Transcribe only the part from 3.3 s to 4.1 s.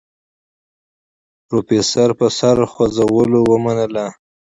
ومنله.